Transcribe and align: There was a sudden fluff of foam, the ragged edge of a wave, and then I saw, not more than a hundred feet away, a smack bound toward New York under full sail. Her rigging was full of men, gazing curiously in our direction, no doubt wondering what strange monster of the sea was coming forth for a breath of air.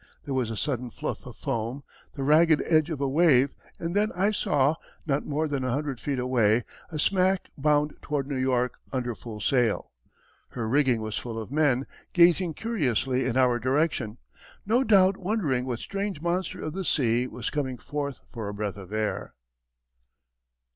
There 0.25 0.33
was 0.33 0.49
a 0.49 0.57
sudden 0.57 0.89
fluff 0.89 1.27
of 1.27 1.37
foam, 1.37 1.83
the 2.15 2.23
ragged 2.23 2.63
edge 2.65 2.89
of 2.89 3.01
a 3.01 3.07
wave, 3.07 3.53
and 3.77 3.95
then 3.95 4.11
I 4.13 4.31
saw, 4.31 4.73
not 5.05 5.27
more 5.27 5.47
than 5.47 5.63
a 5.63 5.69
hundred 5.69 5.99
feet 5.99 6.17
away, 6.17 6.63
a 6.91 6.97
smack 6.97 7.49
bound 7.55 7.93
toward 8.01 8.25
New 8.25 8.35
York 8.39 8.79
under 8.91 9.13
full 9.13 9.39
sail. 9.39 9.91
Her 10.49 10.67
rigging 10.67 11.01
was 11.03 11.19
full 11.19 11.37
of 11.39 11.51
men, 11.51 11.85
gazing 12.13 12.55
curiously 12.55 13.25
in 13.25 13.37
our 13.37 13.59
direction, 13.59 14.17
no 14.65 14.83
doubt 14.83 15.17
wondering 15.17 15.67
what 15.67 15.77
strange 15.81 16.19
monster 16.19 16.63
of 16.63 16.73
the 16.73 16.83
sea 16.83 17.27
was 17.27 17.51
coming 17.51 17.77
forth 17.77 18.21
for 18.31 18.47
a 18.49 18.53
breath 18.55 18.77
of 18.77 18.91
air. 18.91 19.35